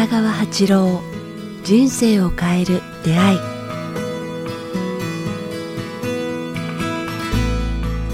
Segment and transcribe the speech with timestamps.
[0.00, 1.02] 北川八郎
[1.62, 3.38] 人生を変える出会い。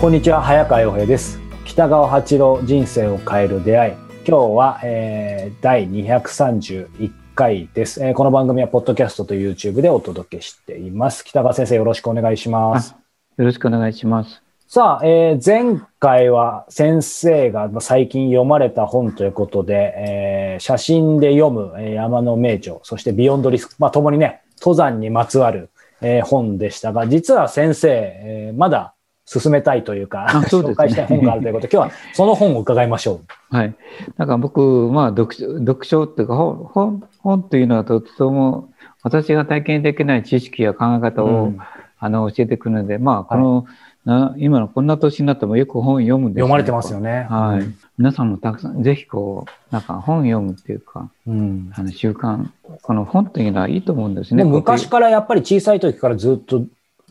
[0.00, 1.38] こんにちは早川洋平です。
[1.64, 3.92] 北川八郎人生を変える出会い。
[3.92, 11.24] 今日は、えー、第231回です、えー、この番組はポッドキャストと YouTube でお届けしています。
[11.24, 12.96] 北川先生よろしくお願いします。
[13.36, 25.70] よろしくお願いしますさあ、えー、前回は先生が最近読まれた本ということで、えー、写真で読む山の名著、そしてビヨンドリスク、まあ、共にね、登山にまつわる、
[26.00, 28.94] えー、本でしたが、実は先生、えー、まだ
[29.24, 33.20] 進めたいというか、うね、紹介したい本があるということで、 今日はその本を伺いましょ
[33.52, 33.56] う。
[33.56, 33.74] はい。
[34.16, 38.70] なんか僕、まあ読書、読書っていうか、本、本というのはとても
[39.04, 41.58] 私が体験できない知識や考え方を、うん、
[42.00, 43.64] あの教えてくるので、まあ、この、はい
[44.06, 47.26] な今のこんな年になってもよく本読むんです読まれてますよね。
[47.28, 47.60] はい。
[47.60, 52.46] うん、皆さんもたくさん、ぜひこう、なんか本読むっていうか、うん、あの習慣、
[52.82, 54.44] この本っていうのはいいと思うんですね。
[54.44, 56.64] 昔からやっぱり小さい時からずっと、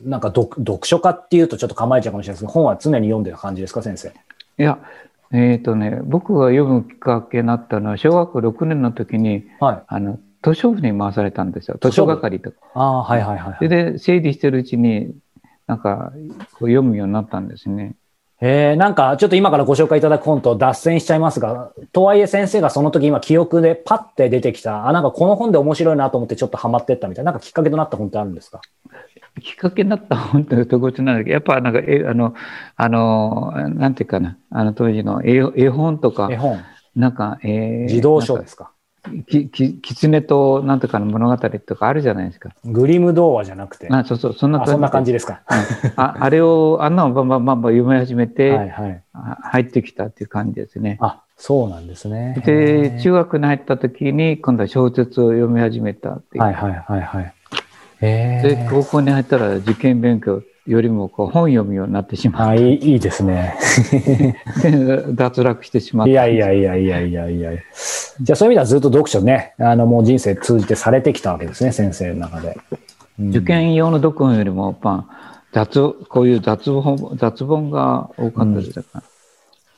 [0.03, 4.07] なんか読読書家っていうとちょっと構えちゃうかもしれないですけど、本は常に読んでる感じですか、先生？
[4.07, 4.11] い
[4.57, 4.79] や、
[5.33, 11.77] えっ、ー、とね、僕が読むきっかけになったのは、小学校6年の時に、はい、あの、図書部に回されたんですよ。
[11.81, 12.57] 図書係とか。
[12.73, 13.67] ああ、はいはいはい、はい。
[13.67, 15.13] で、整理してるうちに、
[15.67, 16.11] なんか
[16.53, 17.95] こう読むようになったんですね。
[18.41, 28.61] えー、なんかちょっと今からご紹介いただく本と脱線しちゃいますが、とはいえ先生がその時今記憶でパッて出てきた、あ、なんかこの本で面白いなと思ってちょっとハマってったみたいな、なんかきっかけとなった本ってあるんですか？
[29.41, 32.35] きっかけになった本って特別なんだけど、やっぱなんか、え、あの、
[32.75, 36.59] あの、なんていうかな、あの当時の絵絵本とか、絵本。
[36.95, 38.71] なんか、えー、児童書ですか？
[39.27, 42.49] き、き、狐となんとかの物語とかあるじゃないですか。
[42.65, 43.87] グリム童話じゃなくて。
[43.89, 44.71] あ、そうそう、そんな感じ。
[44.71, 45.41] そんな感じですか。
[45.95, 50.97] あ あれを、あんなのばんばんばんばん読み始めて、はいはい、入ってきたっていう感じですね。
[51.01, 52.41] あ、そうなんですね。
[52.45, 56.43] で、中学に入った時に、今度は小説を読み始めたっていう。
[56.43, 57.33] はいはいはいはい。
[58.01, 62.49] で、高校に入ったら受験勉強よりもこう本読むようになってしまう。
[62.49, 63.55] あいいいいですね。
[65.13, 66.11] 脱落してしまった。
[66.11, 67.51] いやいやいやいやいやいや。
[68.21, 72.57] じゃあそういう意味ではずっと読書ね、あのもう人生通じてされてきたわけですね、先生の中で。
[73.19, 79.03] うん、受験用の読本よりも、まあ、雑、こういう雑本、雑本が多かったですから。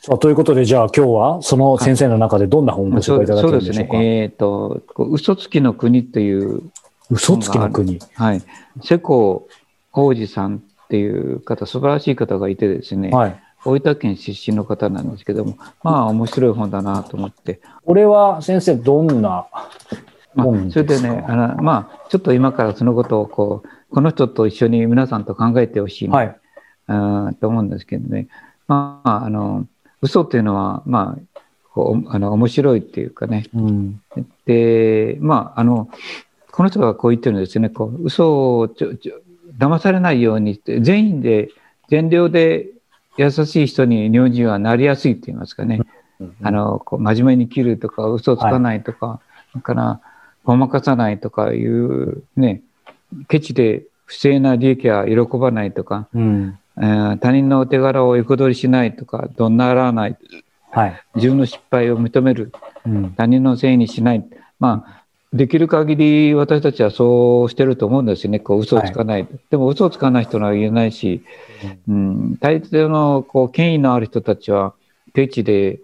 [0.10, 3.94] うん、ということで、じゃあ今日はその先生の中でどんな本をご紹介いただけるんでしょうか？
[3.94, 4.22] そうですね。
[4.22, 6.62] えっ、ー、と、嘘つきの国という。
[7.10, 8.00] 嘘つきの国。
[8.16, 8.42] はい。
[8.84, 9.48] 瀬古
[9.92, 17.60] 浩二さんっていう方、素晴らしい方がいてですね、はい、大分県出身の方なんですけども、まあ面白い本だなと思って。
[17.86, 19.48] これは先生、どんな
[20.36, 26.40] 本ですか、まあ、それでね、あのまあ、ちょっと今からそのことをこう、この人と一緒に皆さんと考えてほしいな、はい、
[26.88, 28.28] あと思うんですけどね、
[28.68, 29.68] まあ、あの、
[30.02, 31.40] 嘘っていうのは、まあ、
[31.74, 34.02] こうあの面白いっていうかね、うん、
[34.46, 35.90] で、まあ、あの、
[36.52, 39.20] この人がこう言ってるんですね、こう嘘をちょちょ
[39.60, 41.50] 騙されないように全員で、
[41.90, 42.68] 全量で
[43.18, 45.82] 優しい人に日本人はなりやすいって言いますかね。
[46.42, 49.22] あの、こう真面目に切るとか、嘘つかないとか、は
[49.58, 50.02] い、から、
[50.44, 52.62] ごまかさないとかいう、ね、
[53.28, 60.18] ケチで不正な利益は喜ばないとか、うん、えー、他人のお手柄を横取りしないとか、どんならない、
[60.72, 62.52] はい、自分の失敗を認める、
[62.86, 64.26] うん、他人のせいにしない。
[64.60, 65.04] まあ、
[65.34, 68.40] できる限り私たちはそうしてると思うんですよね。
[68.40, 69.22] こう嘘をつかない。
[69.24, 71.24] はい、でも嘘をつかない人は言えないし、
[71.88, 74.74] うん、大抵のこう権威のある人たちは、
[75.14, 75.80] 定地で、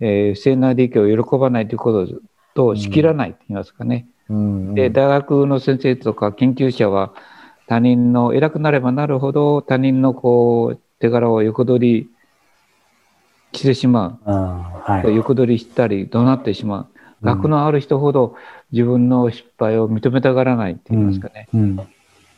[0.00, 2.20] えー、不正な利益を喜ばないということ
[2.54, 4.06] としきらないと言いますかね。
[4.30, 4.40] うんう
[4.72, 7.12] ん、で、大学の先生とか研究者は、
[7.66, 12.10] 他人の偉くなればなるほど他人のこう手柄を横取り
[13.52, 14.30] してしまう。
[14.30, 16.86] はい、横取りしたり怒鳴ってしまう。
[17.22, 18.36] 学のある人ほど
[18.72, 21.48] 自分の失敗を認めたがらないって言いますかね。
[21.54, 21.80] うん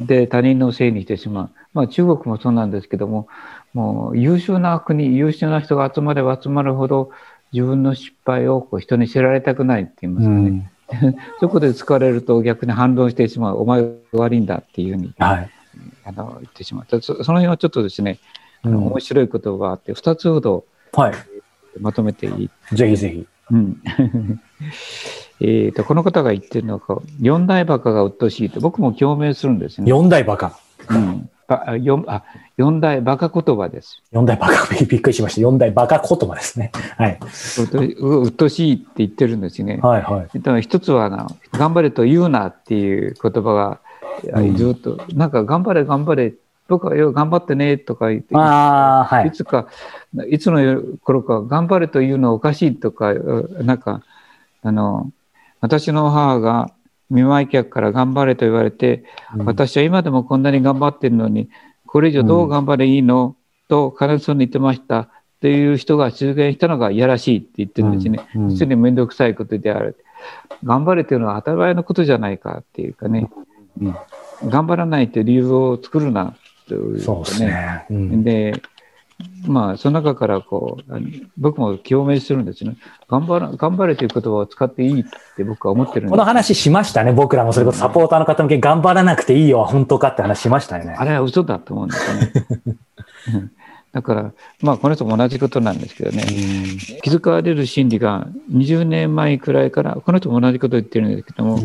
[0.01, 1.51] うん、で、他人のせいにしてしまう。
[1.73, 3.29] まあ中国もそうなんですけども、
[3.75, 7.11] もう優秀な国、優秀な人が集まれば集まるほど
[7.53, 10.71] 自分の失敗をこう人に知られたくないって言いますかね。
[11.03, 13.59] うん、 そこで疲れると逆に反論してしまう。
[13.59, 15.51] お前が悪いんだっていうふうに、はい、
[16.05, 17.01] あの言ってしまう。
[17.01, 18.19] その辺はちょっとですね、
[18.63, 21.15] あの面白い言葉があって、二つほど、はい、
[21.81, 22.51] まとめていい。
[22.73, 23.27] ぜひぜひ。
[23.51, 23.83] うん。
[25.41, 29.89] えっと、この方が言ってるのは、四大バカが鬱陶しいと、僕も共鳴するんですね。
[29.89, 30.59] 四大バカ。
[30.91, 31.31] うん。
[31.51, 32.25] あ四あ
[32.59, 34.03] 四大バカ言葉です。
[34.13, 35.41] 四大バカ、 びっくりしました。
[35.41, 36.73] 四大バカ言葉ですね。
[36.97, 37.19] はい。
[37.23, 39.79] 鬱陶しいって言ってるんですね。
[39.83, 40.41] はいはい。
[40.41, 43.81] だ一つはな、頑張れと言うなっていう言葉が、
[44.57, 46.35] ずっと、うん、なんか頑張れ頑張れ、
[46.69, 49.69] 僕はよ頑張ってねとか言って、あはい、いつか、
[50.29, 54.03] いつの頃か頑張れというのはおかしいとか、なんか、
[54.63, 55.11] あの、
[55.61, 56.71] 私の母が
[57.11, 61.49] 見舞い客から頑張れと言われて、うん、私は今でもこんなに頑張ってるのに、
[61.87, 63.37] これ以上どう頑張れいいの、
[63.69, 65.01] と悲しそうに言ってました。
[65.01, 65.09] っ
[65.41, 68.27] ていう人が出現したのがいやらしいって言ってるんですね。
[68.33, 69.97] 普通に面倒くさいことである。
[70.65, 73.31] 頑張れというのは当たり前のことじゃないかっていうかね。
[73.81, 73.97] うん
[74.47, 76.37] 頑張らないという理由を作るな
[76.69, 77.87] という、そうですね。
[77.91, 78.61] うん、で、
[79.47, 80.93] まあ、その中からこう、
[81.39, 82.77] 僕も共鳴するんですね。
[83.09, 85.05] 頑張ら、頑張れという言葉を使っていいっ
[85.37, 86.11] て僕は思ってるんです。
[86.11, 87.13] この話しましたね。
[87.13, 90.95] 僕らもそれこそサポーターの方向け頑張らなくていいよ、本当かって話しましたよね。
[90.97, 93.51] あれは嘘だと思うんですよね。
[93.93, 96.23] だから、まあ、この人も同じことなんですけどね、
[97.03, 101.59] 気づかれる心理が20年前くらいから、この人も同じことを言ってるんですけども、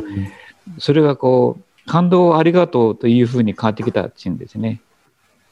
[0.79, 4.79] それがこう、感動をありがとうというふうに変わってきたっていうんですね。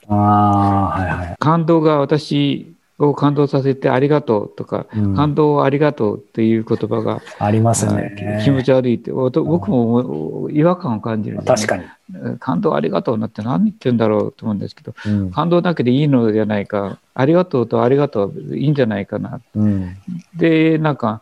[0.08, 8.42] あはいはい、感動が私を感動させてありがとうとか、うん、感動をありがとうっていう言葉がありますね。
[8.44, 11.84] 気持ち悪いって、僕も違和感を感じる、ね、確かに。
[12.40, 19.42] 感動ありがとうなって何言ってるんだろうと思うんですけど、うん、感動だけでいいのじゃないか、ありがとうとありがとういいんじゃないかな。
[19.56, 19.98] うん、
[20.36, 21.22] で、なんか、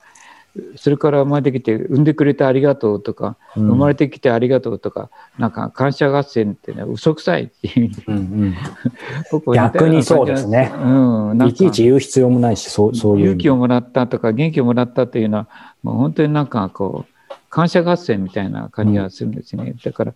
[0.76, 13.26] それから生まれてきて産んでくれてありがとうとか、うん、生まれてきてありがとうとかなんか感謝合戦ってね嘘くさいっていう、うんうん、 逆にそうですね、うん、いちいち言う必要もないしそうそういう。
[13.26, 15.48] 勇気をもらったとか元気をもらったというのは
[15.84, 20.14] もう本当になんかこう感謝合戦みたいな感じがするんですね、うん、だから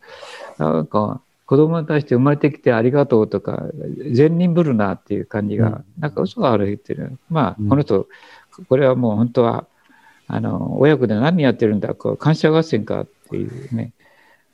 [0.58, 3.64] なんか子供に対して生まれてきてありがとうとか
[4.12, 8.08] 善人ぶるなっていう感じが、うん、なんか嘘があるっていうまあこの人
[8.68, 9.68] これはもう本当は
[10.28, 13.92] あの、親子で何やってるんだ、こう感謝合戦かっていうね、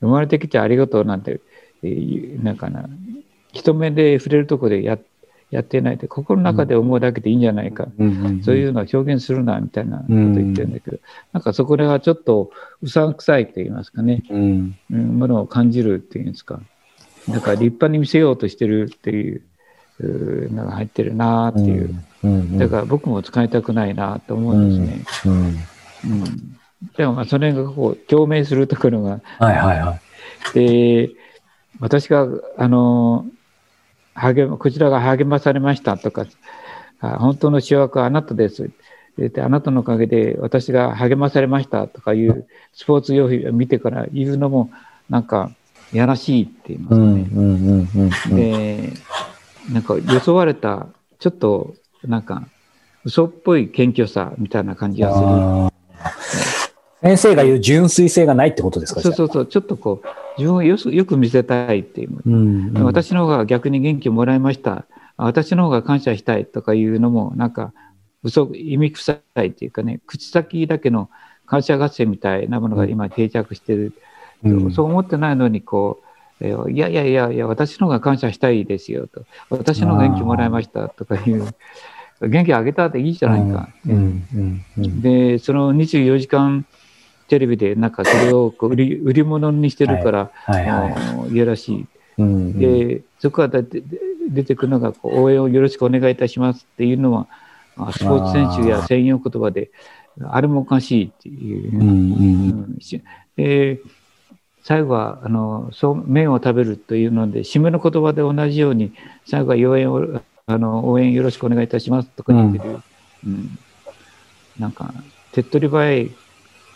[0.01, 1.41] 生まれてきてありがとうなんて、
[1.83, 2.89] えー、なんかな、
[3.51, 4.97] 人目で触れるとこでや
[5.51, 11.01] やってないで、心の中で思うだけでいいんじゃないか、うん、そういうのを表現するな、みたいなこと言ってるんだけど、うん、
[11.33, 12.51] なんかそこがちょっと
[12.83, 16.61] うさんくさいと言いますかね、うん、ものを感じるっていうんですか、
[17.27, 19.41] なんか立派に見せようとしてるっていう、
[20.53, 25.31] のが入ってるなっていう、だから僕も使いたくないなと思うんですね。
[26.05, 26.59] うん
[26.95, 29.99] でもまあそれがこう共鳴するところが、はいはいは
[30.51, 31.09] い、で
[31.79, 32.27] 私が
[32.57, 33.25] あの
[34.13, 36.25] 励こちらが励まされましたとか
[37.01, 38.69] 本当の主役はあなたです。
[39.17, 44.71] であなたのおかげで私が励まされましたとかいうスポーツ用品を見てから言うのも
[45.09, 45.51] なんか
[45.91, 48.35] やらしいって言いますかね。
[48.35, 48.93] で
[49.73, 50.87] なんか予想われた
[51.19, 51.75] ちょっと
[52.05, 52.47] なんか
[53.03, 55.19] 嘘っぽい謙虚さみたいな感じがす
[55.73, 55.79] る。
[57.01, 60.07] 先生が言う純粋性がないってことですかそうそうそう、ちょっとこう、
[60.37, 64.85] 自分をよよく見せたいっていう、うんうん、私の方が逆に元気をもらいました。
[65.15, 67.73] 私の方が感謝したいとかいうのも、なんか、
[68.23, 71.09] 嘘、意味臭いっていうかね、口先だけの
[71.45, 73.93] 感謝合戦みたいなものが今定着してる。
[74.43, 76.05] うん、そう思ってないのに、こう、
[76.41, 79.25] いやいやいやいや、私の方が感謝したいですよと。
[79.49, 81.45] 私の方が元気もらいましたとかいう。
[82.21, 83.69] 元気あげたっていいじゃないか。
[84.77, 86.65] で、その24時間
[87.27, 90.31] テレビでなんかそれをこう売り売り物にしてるから、
[91.29, 91.85] いやらしい。
[92.17, 93.63] で、そこから
[94.29, 97.27] 出てくるのが応援をよろしくお願いいたしますっていうのは、
[97.93, 99.71] スポーツ選手や専用言葉で、
[100.21, 102.77] あれもおかしいっていう。
[103.37, 103.79] で
[104.63, 108.93] 最後はあのそう麺を食べるというので締めの言葉で同じように
[109.25, 112.79] 最後は応援をあの応援よろしくお願いいたしますとか言ってる、
[113.25, 113.59] うん、うん、
[114.57, 114.93] なんか
[115.31, 116.11] 手っ取り早い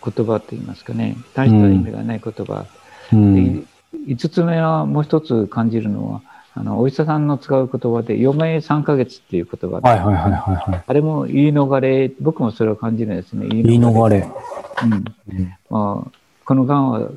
[0.03, 1.15] 言葉って言いますかね。
[1.33, 2.65] 大した意味がない言葉、
[3.11, 3.67] うん、
[4.07, 6.21] 5つ目はもう一つ感じるのは
[6.55, 13.47] あのお医者さんの使う言葉で余命3ヶ月っていう言葉で、はいはいはいはい、あれも言い逃れ僕もそれを感じるんですね。
[13.47, 14.29] 言い逃れ、
[14.83, 16.11] うん、うん、まあ、
[16.45, 17.09] このがんは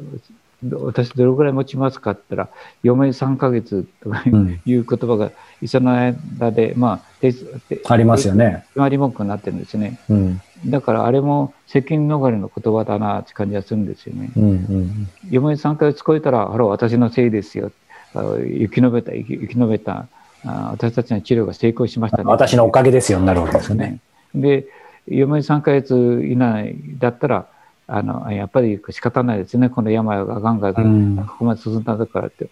[0.73, 5.33] 私どれぐらい持ちますかって言ったら、余命3ヶ月とかいう言葉が、
[5.67, 8.65] その間で、まあ、ありますよね。
[8.69, 9.99] 決まり文句になってるんですね。
[10.09, 14.31] うん、だからあれも責任逃れの言葉だなって感じがするんですよね。
[14.37, 17.73] うんうん、余命3ヶ月超えたら、あら、私のせいですよ。
[18.15, 20.07] 生き延びた、生き延びた、
[20.45, 22.25] あ私たちの治療が成功しましたね。
[22.25, 24.01] 私のおかげですよになるわけですよね。
[24.35, 24.67] で、
[25.09, 27.47] 余命3ヶ月以内だったら、
[27.89, 32.51] あのやっぱり仕方ないですね、この病がガンガンここまで進んだからって、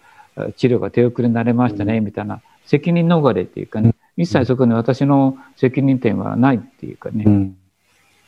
[0.55, 7.51] 治療が手遅れになれましたね、みたいな、責任逃れっていうかね、一切そこに私の責任点はないっていうかね。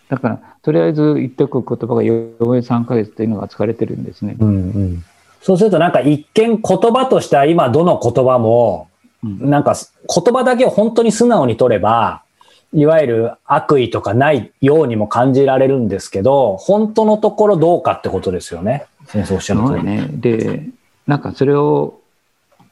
[0.10, 4.36] だから、とりあえず言っておく言葉が4年3ヶ月というのが使われてるんですね。
[4.40, 5.04] うんうん、
[5.42, 8.90] そうするとなんか一見言葉としては今どの言葉も、
[9.24, 12.24] なんか言葉だけを本当に素直に取れば、
[12.74, 18.86] いわゆる悪意とかないようにも感じられるんですけど、本当のところどうかってことですよね。
[19.06, 19.84] 先生おっしゃる通り。
[19.84, 20.08] ね。
[20.12, 20.68] で、
[21.06, 22.00] なんかそれを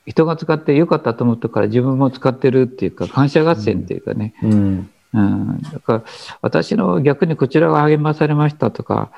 [0.05, 4.33] 人が使ってよかったと思ったから自分も使ってるっていうか、感謝合戦っていうかね。
[4.43, 4.89] うん。
[5.13, 6.03] うん、だから
[6.41, 9.11] 私の逆にこちらが励まされましたとか、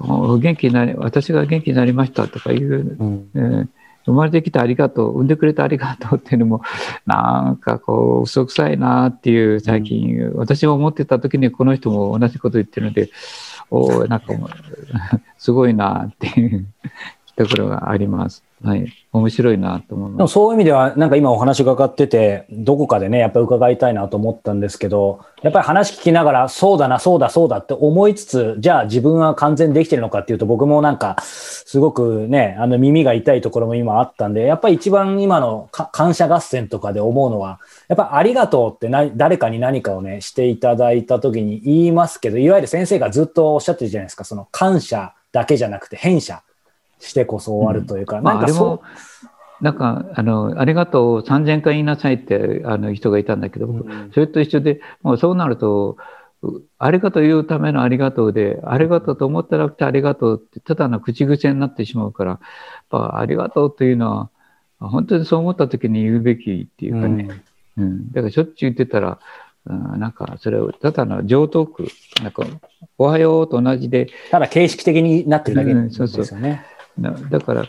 [0.00, 3.68] 元気になり、私が元気になりましたとかいう、うん、えー
[4.04, 6.62] 生まれてきてありがとう、産んでくれてありがとうっていうのも、
[7.06, 13.10] なんかこう、嘘くさいなっていう、最近、うん、私が思ってた時にこの人も同じこと言ってるので、
[13.70, 14.26] おなんか
[15.38, 16.66] すごいなっていう
[17.36, 18.44] ところがあります。
[18.64, 18.90] はい。
[19.12, 20.16] 面白いなと思います。
[20.16, 46.42] でもそういう意味では、なんか今お話伺ってて、どこかでね、やっぱり伺いたいなと思ったんですけど、やっぱり話聞きながら、そうだな、そうだ、そうだって思いつつ、じゃあ自分は完全できてるのかっていうと、僕もなんか、すごくね、あの耳が痛いところも今あったんで、やっぱり一番今の感謝合戦とかで思うのは、やっぱありがとうってな誰かに何かをね、していただいた時に言いますけど、いわゆる先生がずっとおっしゃってるじゃないですか、その感謝だけじゃなくて、変謝。
[46.98, 48.86] してこそ終わるというか、うん、なんかそう。
[49.60, 55.96] なんか、あの、ありがとう3000回言いなさいって、あの人がいたんだけど、うん、それと一緒で、もうそうなると、
[56.78, 62.40] ありがとう言うためのありがとうで、ありがとうと思ったらくてありがとうって、ただの口癖になってしまうから、やっ
[62.90, 64.30] ぱありがとうというのは、
[64.80, 67.28] 本当にそう思った時に言うべきっていうかね、
[67.78, 69.18] うん、うん、だからしょっちゅう言ってたら、
[69.66, 71.88] うん、なんかそれをただの上等句、
[72.22, 72.44] なんか、
[72.98, 74.08] おはようと同じで。
[74.30, 75.86] ただ形式的になってるだけですよね。
[75.86, 76.38] うん、そうそう
[76.98, 77.66] だから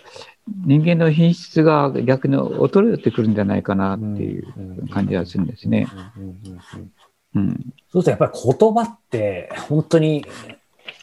[0.65, 5.87] 人間の品質が逆に衰えてくるんじゃないかなっていう感じがするんですね。
[7.91, 10.25] そうするとやっぱり言葉って本当に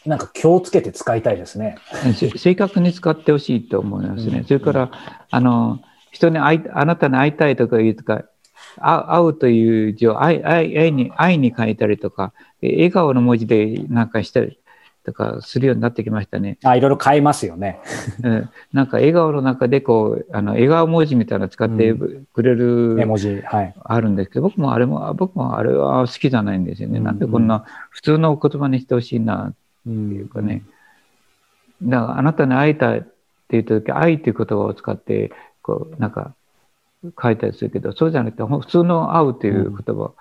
[0.07, 1.77] なんか気をつけて使いたいですね。
[2.37, 4.45] 正確に使ってほしいと思いますね。
[4.47, 4.91] それから、
[5.31, 8.25] あの、人に会い、あなたに会いたいとか言うとか、
[8.77, 14.59] 会うという字を愛愛に愛に書いたりとか、笑顔の文字でなんかしたり、
[15.05, 16.59] とかするようになってきましたね。
[16.63, 17.81] あ、いろいろ変えますよね。
[18.23, 23.75] うん、なんか笑顔の中でこう、あの、笑顔文字みたいなの使ってくれる、絵文字、はい。
[23.83, 26.99] あるんですけど、僕もあれも、僕もあれは好きじゃないんですよね。
[26.99, 29.53] うん、なんでこんな普通の言葉にしてほしいな、っ
[29.85, 30.63] ていうかね。
[31.83, 33.09] うん、だから、あなたに会いたいって
[33.51, 35.33] 言った時、愛っていう言葉を使って、
[35.63, 36.35] こう、なんか、
[37.21, 40.13] 書いたりするけど、そうじゃなくて、普通の会うという言葉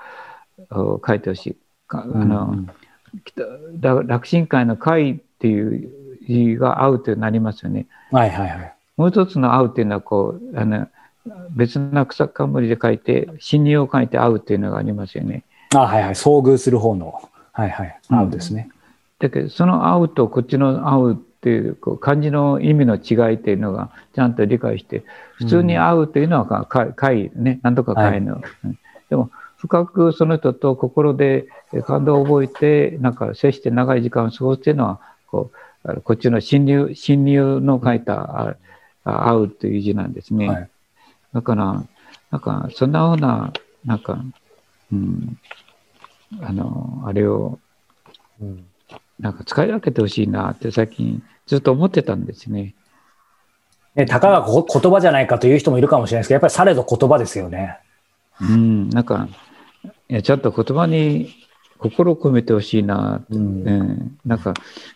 [0.71, 1.57] を書いてほしい。
[1.89, 2.65] あの、
[3.79, 5.89] 楽神会の会っていう
[6.27, 7.87] 字が合うとなりますよね。
[8.11, 8.73] はいはいはい。
[8.97, 10.87] もう一つの合うっていうのはこう、あの、
[11.51, 15.43] 別な草冠で書いて、侵入を書いて合うっていうのがありますよね。
[15.73, 16.13] あはいはい。
[16.13, 17.21] 遭遇する方の。
[17.53, 17.99] はいはい。
[18.09, 18.69] 合うですね。
[19.21, 25.03] うん、だけど、その合うとこっちの合うっていうこう漢字の意味の違いっていうのがちゃんと理解して、
[25.35, 28.35] 普通に合うというのは会、ね、なんとか会の。
[28.35, 28.43] はい、
[29.09, 31.45] でも、深くその人と心で
[31.85, 35.51] 感動を覚えて、なんか接して長い時間を過ごすっていうのは、こ
[35.85, 38.57] う、こっちの侵入、侵入の書いた、
[39.03, 40.47] 会うという字なんですね。
[40.47, 40.69] はい、
[41.35, 41.83] だから、
[42.31, 43.53] なんか、そんなような、
[43.85, 44.23] なんか、
[44.91, 45.37] うん、
[46.41, 47.59] あの、あれを、
[48.41, 48.65] うん、
[49.19, 52.73] なんか使い分けてほしいなって最近ずっと思ってたんですね。
[53.93, 57.77] ね、たかが言葉じゃないかという人もいるかもしれないですけど、やっぱりされど言葉ですよね。
[58.39, 59.27] うん、なんか、
[60.11, 61.33] いやちゃんと言葉に
[61.77, 64.53] 心を込めてほしいな、うん、えー、なんか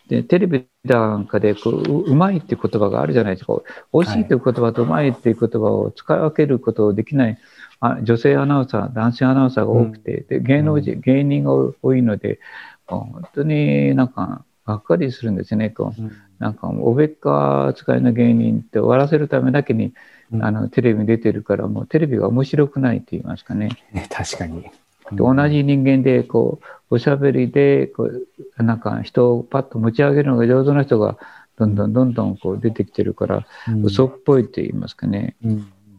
[0.09, 3.53] でテレビなんかでこううまいっていう言葉があるじゃないですか。
[3.93, 7.37] 美味しいという言葉とうまいっていう言葉を使い分けることできない
[7.79, 12.39] あ女性アナウンサー男性アナウンサーが多くて、うん、で芸能人、芸人が多いので
[12.85, 15.69] 本当になんかがっかりするんですね。
[15.69, 19.93] こう、うん、なんかおべっか使いの芸人って終わらせるためだけに、
[20.41, 23.69] あのテレビに出てるからもうテレビが面白くないって言いますかね。
[24.11, 24.69] 確かに
[25.11, 31.17] 同じ人間で、こう、おしゃべりで、こう、なんか人をパッと持ち上げるのが上手な人が、
[31.57, 33.45] どんどんどんどんこう出てきてるから、
[33.83, 35.35] 嘘っぽいと言いますかね。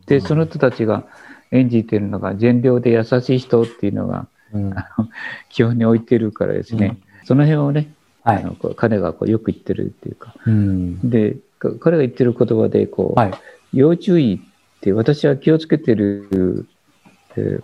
[0.07, 1.05] で、その人たちが
[1.51, 5.09] 演じてるのが、善良で優しい人っていうのが、あの
[5.49, 10.35] 基本に置いてるからですね、その辺をね、あの彼がこうよく言ってるっていうか、
[11.05, 11.37] で、
[11.81, 13.21] 彼が言ってる言葉で、こう、
[13.73, 16.76] 要注意って私は気をつけてるえ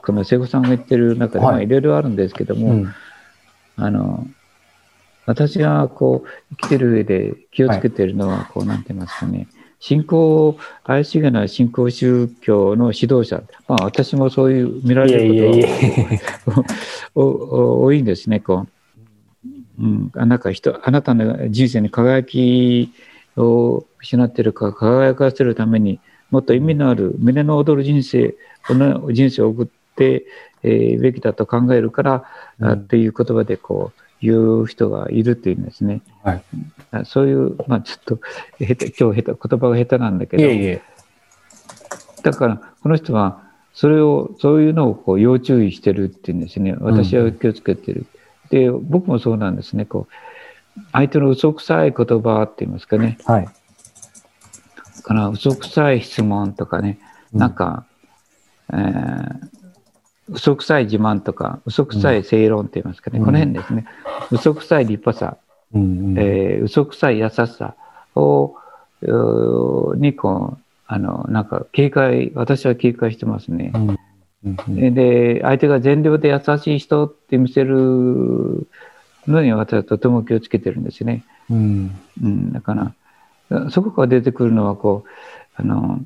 [0.02, 2.94] この瀬古さんが言ってる中で、まあ、いろいろあるんですけども、うん、
[3.76, 4.26] あの、
[5.26, 9.46] 私がこう、生きてる上で気をつけてるのは、こう、なんて言いますかね、
[9.78, 15.68] 信仰、怪しげな信仰宗教の指導者、まあ私もそういう見られる
[16.44, 16.54] こ
[17.14, 19.82] と多いんですね、こう。
[19.82, 22.92] うん、なんか人、あなたの人生に輝き
[23.36, 25.98] を失ってるか輝かせるために
[26.32, 28.34] もっと意味のある胸の躍る人生
[28.66, 30.26] この人生を送っって
[30.64, 32.24] えー、べきだと考えるから、
[32.60, 36.02] うん、っていう言葉でこう言う人がいるっていうんですね。
[36.22, 36.42] はい、
[37.04, 38.20] そういう、まあ、ちょっと
[38.60, 40.44] 下手今日下手言葉が下手なんだけど。
[40.44, 40.82] いえいえ。
[42.22, 43.42] だからこの人は
[43.74, 46.76] それをそういうのをこう要注意してるっていうんですね。
[46.78, 48.06] 私は気をつけてる。
[48.52, 49.84] うん、で僕もそうなんですね。
[49.84, 53.18] こう相手の嘘くさい言葉って言いますかね。
[53.24, 53.48] はい、
[55.02, 56.98] かな嘘くさい質問とかね、
[57.32, 57.84] なんか、
[58.72, 59.52] えー
[60.28, 63.86] 嘘くさい自慢とか、嘘くさい正論って言いますかね、うん、この辺ですね、
[64.30, 65.36] 嘘くさい立派さ、
[65.74, 67.74] うんうん、えー、嘘くさい優しさ
[68.14, 68.56] を、
[69.96, 73.72] にこう、あの、なんか警戒、私は警戒してますね。
[74.44, 74.94] うん。
[74.94, 78.66] で、相手が全量で優しい人って見せる
[79.26, 81.24] のに私はとても気をつけてるんですね。
[81.50, 82.94] うん、うん、だから、
[83.70, 85.10] そこから出てくるのは、こう、
[85.56, 86.00] あの、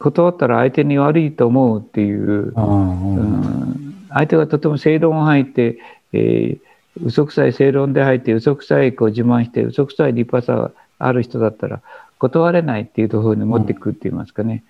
[0.00, 5.78] 断ったら相手に悪いと思うっていう、うん、相手がとても正論を吐いて、
[6.14, 6.60] えー、
[7.04, 11.82] 嘘くさい正論で吐いて嘘くさいこう自慢して嘘くさい立派さがある人だったら
[12.18, 14.64] 断れないっていうところに持っていくって言いますかね。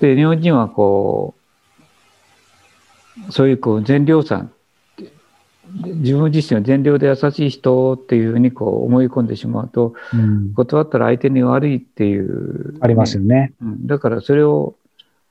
[0.00, 1.34] で日本人はこ
[3.28, 4.46] うそういうこう善良さ
[5.70, 13.86] 自分自身は善良で優しい人っていうふうにこう思い込んでしまうと、うん、断ったら相手に悪いっていう、ね、ありますよね、うん。
[13.86, 14.74] だからそれを、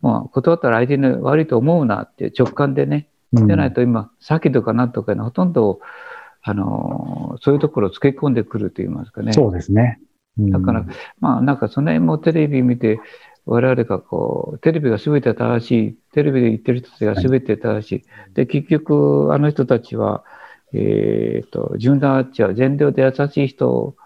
[0.01, 5.79] まあ、断ったら相手に悪いと思うなっていう直感でね、じゃないと今、先とかなんとかのほとんど、
[6.43, 9.33] あのそういうところをつけ込んでくると言いますかね。
[9.33, 9.99] そうですね。
[10.39, 10.85] うん、だから、
[11.19, 12.99] まあなんかその辺もテレビ見て、
[13.51, 18.03] 我々がこう、テレビが全て正しい、テレビで言ってる人たちが全て正しい。
[18.33, 20.23] で、結局、あの人たちは、
[20.71, 23.97] えっ、ー、と、自分たちは善良で優しい人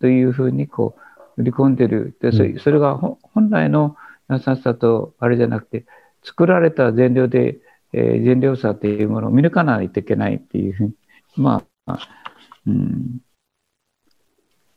[0.00, 0.94] というふうにこ
[1.36, 2.16] う、売り込んでる。
[2.20, 3.96] で、それそれが本来の
[4.30, 5.84] 優しさと、あれじゃなくて、
[6.22, 7.58] 作られた善良で、
[7.92, 10.94] えー、善良さというものを見抜かないといけないっていうふうに、
[11.36, 11.98] まあ、
[12.68, 13.18] うん、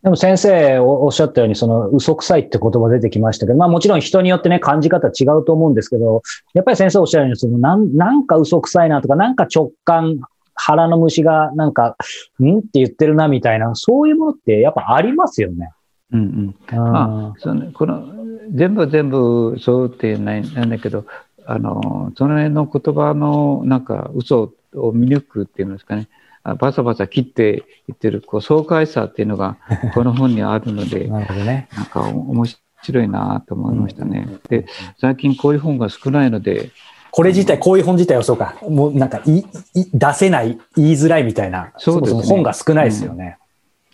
[0.04, 6.22] でも先生おっしゃったように、その嘘くさいって言葉出てきましたけど、まあもちろん人によってね、感じ方違うと思うんですけど、
[6.54, 10.20] やっぱり先生おっしゃるように、そのなん、なんか嘘くさいなとか、なんか直感、
[10.56, 11.98] 腹の虫がなんか、
[12.40, 15.72] んって言ってるなみたいな、そういうものってやっぱありますよね。
[16.14, 16.82] うんうん。
[16.82, 18.08] まあ、そのこの、
[18.54, 21.06] 全部全部そうってないなんだけど、
[21.46, 26.08] あの、その辺の言葉のなんか嘘を見抜くっていうんですかね。
[26.44, 29.58] バサバサ切っていってるこう爽快さっていうのが
[29.94, 32.46] この本にあるのでなるほど、ね、なんか面
[32.82, 34.28] 白いなと思いましたね。
[34.50, 34.66] で
[34.98, 36.72] 最近こういう本が少ないので
[37.12, 39.46] これ自体、こういう本自体はそうか、もうなんかいい
[39.94, 43.38] 出せない、言いづらいみたいな、そうです、ね、本が少ないですよね。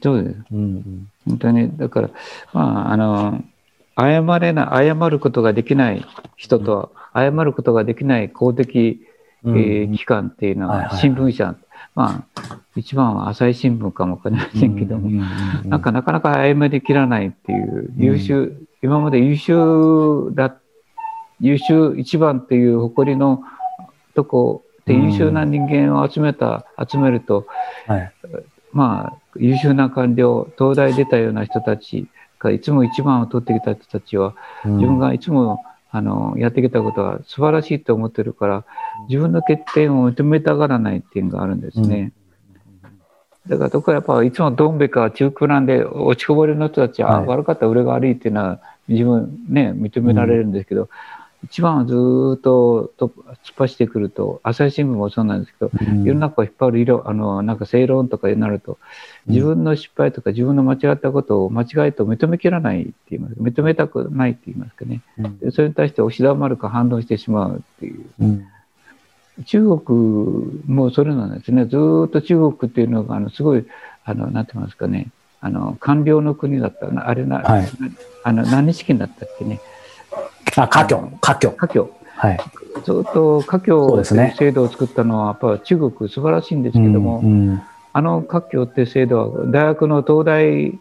[0.04, 0.36] うん、そうです。
[0.52, 2.10] うん、本当に、だから、
[2.54, 3.44] まあ、あの、
[3.98, 6.06] 謝れない、謝ることができない
[6.36, 9.02] 人と、謝ることができない公的、
[9.46, 11.56] えー、機関っていうのは、新聞社
[11.96, 15.10] まあ、一番は朝日新聞かもわかりませんけども、
[15.64, 20.56] なんかなかなか歩りきらないっていう優秀、うん、今まで優秀だ、
[21.40, 23.44] 優秀一番っていう誇りの
[24.14, 27.48] とこで優秀な人間を集めた、集めると、
[27.88, 28.14] はい、
[28.72, 32.08] まあ、優秀な官僚、東大出たような人たち
[32.40, 35.65] がいつも一番を取ってきた人たちは、自分がいつも
[35.96, 38.66] あのやってきたことは素晴らしいと思ってるから
[39.08, 42.12] 自分の欠点を認めたがらないっていうのがあるんですね。
[43.48, 50.90] だからどこやっぱいつもどんべか中空なんで落ちこぼれの人たちは、はい、悪かった俺が悪いっていうのは自分ね認められるんですけど、うん、
[51.46, 53.12] 一番はずっと突っ
[53.56, 58.80] 走ってくると朝日新聞もそうなんですけど、うん、世の中を引っ張る色あのなんか正論とかになると
[59.28, 63.36] 自分の失敗とか自分の間違ったことを間違いと認めきらないって言います。
[63.36, 68.46] 認めたくないって言いますかね、うん、でそれに対して押し黙るか反論してしまうっていう、うん、
[69.46, 71.66] 中国もそれなんですね。
[71.66, 71.78] ず
[72.08, 73.66] っと中国っていうのがあのすごい
[74.04, 75.10] あのなんて言いますかね。
[75.42, 76.88] あの官僚の国だった。
[77.08, 77.68] あれな、はい、
[78.24, 79.60] あの何日権だったっけね
[80.58, 82.38] あ家教家教家教はい、
[82.86, 87.62] ずっと家教という制度を作ったのはやっぱ中国素晴らしいんですけども、うんうん。
[87.94, 90.80] あの各教って制度は大学の東大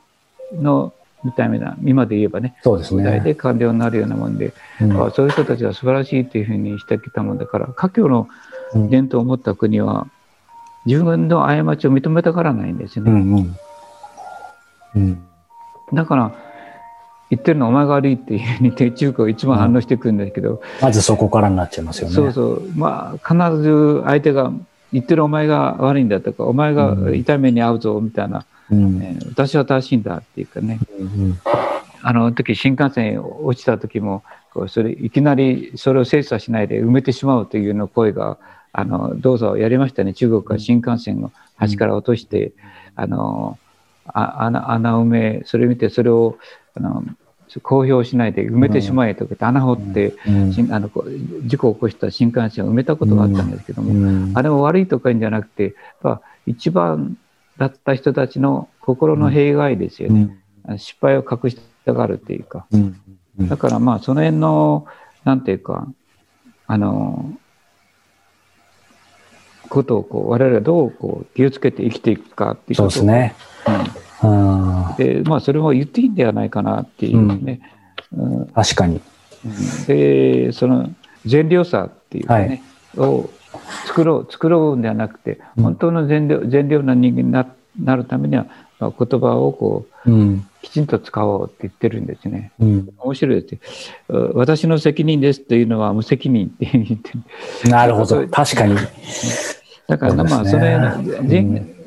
[0.53, 0.93] の
[1.25, 3.03] みたいな今で言えばねそうですね。
[3.03, 8.29] 東大で官僚になるようなもんで、うん、そういう人たちは素晴らしいっていうふうにしてきたもんだから家教の
[8.75, 10.07] 伝統を持った国は
[10.87, 13.11] 自分の過ちを認めたからないんですよね。
[13.11, 13.57] うんうん。
[14.97, 15.25] うん、
[15.93, 16.33] だから
[17.31, 22.15] 言ってるのはお前が悪いっていうふうに中国が一番反応してくるんですけど、まずそこからになっちゃいますよね。
[22.15, 22.73] そうそう。
[22.77, 24.53] まあ必ず相手が
[24.93, 31.39] 言ってるお前が悪いんだとか、お前が痛い目に遭うぞみたいな、うん、えー、私は正しいんだっていうかね、うん、
[32.03, 34.23] あの時新幹線落ちた時も
[34.69, 38.39] それいきなりそれを精査しないで埋めてしまうというの声が
[38.73, 40.15] あのどうぞやりましたね。
[40.15, 42.53] 中国は新幹線の端から落として、
[42.97, 43.59] あの
[44.07, 46.37] あ穴穴埋めそれ見てそれを
[46.77, 47.05] あの
[47.63, 50.91] 公表しないで埋めてしまえとか穴掘って、うん、あの
[51.45, 55.75] 事故を起こした新幹線を埋めたことがあったんですけども、うん、あれも悪いとかいんじゃなくて
[56.47, 57.17] 一番
[57.59, 62.67] だった人たちの心の弊害ですよね、うん、失敗を隠したがるっていうか、
[63.39, 64.87] だからまあその辺の
[65.25, 65.87] なんていうか
[66.67, 67.33] あの
[69.69, 73.35] ことをこう我々がどうこう気をつけて生きていくかっていうことですね、
[74.97, 77.61] でまあそれも言っていいんではないかなっていうね、
[78.17, 79.01] うん、確かに、
[79.87, 80.91] でその
[81.25, 82.63] 善良さっていうかね、
[82.97, 83.31] はい、を
[83.87, 87.47] 作ろう作ろうんではなくて本当の善良善良な人間にな
[87.81, 88.47] なるためには、
[88.79, 92.53] まあ、言葉をこう、うん、きちんと使おうって言ってるんですね。
[92.61, 93.59] うん、面白いです。
[94.09, 97.13] 私の責任ですというのは無責任って言って
[97.65, 97.71] る。
[97.71, 98.27] なるほど。
[98.29, 98.77] 確かに。
[99.87, 100.79] だから、まあ、それ、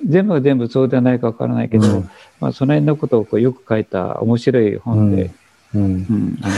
[0.08, 5.30] 全部が全部そうではないかわからないけど、うん、まあ、その辺のことをこうよく書いた面白い本で、うん
[5.76, 6.54] うんあの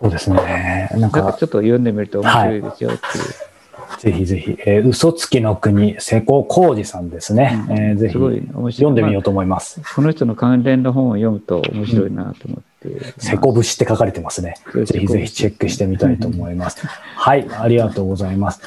[0.00, 0.90] そうですね。
[0.96, 3.24] なんかちょっと読んでみると面白いですよっていう。
[3.24, 3.50] はい
[3.98, 7.64] ぜひぜひ、えー、嘘つきの国、瀬古浩二さんですね。
[7.68, 12.69] うん、えー、ぜひ読んでみようと思います、まあ、この人の関連の本を読むと面白いなと思って。
[12.84, 14.54] うん、瀬古節って書かれてますね。
[14.84, 16.86] ぜひぜひチェックしてみたいと思います。
[17.16, 18.60] はい、ありがとうございます。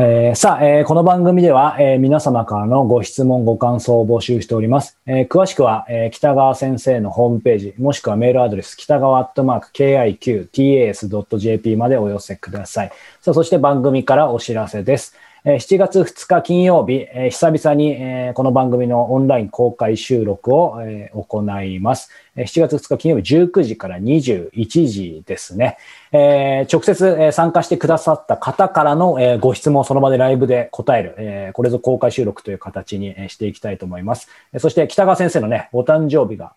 [0.00, 4.96] えー、さあ、えー、この番組では、えー、皆様からのご質問、ご感想を募集しております。
[5.06, 12.92] え詳しくは、え北川先生のホームページ、もしくはメールアドレス、北川アットマーク KIQTAS.jp までお寄せください。
[13.20, 15.16] さあ、そして番組からお知らせです。
[15.44, 20.80] 7月2日金曜日、久々にこの番組のオンライン公開収録を
[21.14, 22.10] 行います。
[22.36, 25.76] 7月2日金曜日19時から21時ですね。
[26.12, 34.28] 直接参加してくださった方からのご質問をその場でライブで答える、これぞ公開収録という形にしていきたいと思います。
[34.58, 36.54] そして北川先生のね、お誕生日が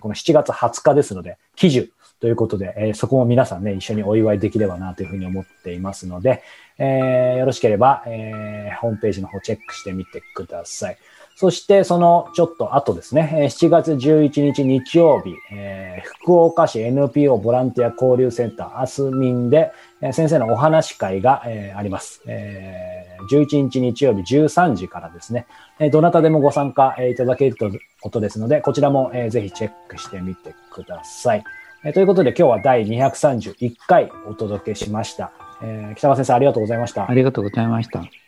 [0.00, 6.42] この7月20日ですので、喜寿ということで、そこも皆さんね、一緒にお祝いできればなというふうに思っていますので、
[6.78, 10.96] えー、よろしければ、えー、ホームページの方チェックしてみてください。
[11.36, 23.26] そして、そのちょっと後ですね、7月11日日曜日、えー、福岡市 NPO ボランティア交流センターアスミンで、えー、先生のお話会が、えー、あります、えー。
[23.26, 25.46] 11日日曜日13時からですね、
[25.80, 31.44] えー、どなたでもご参加、えー、いただけるということですので、こちらも、えー、ぜひチェックしてみてください。
[31.84, 35.32] えー、ということで今日は第231回お届けしました。
[35.62, 37.10] えー、北川先生ありがとうございました。
[37.10, 38.23] ありがとうございました。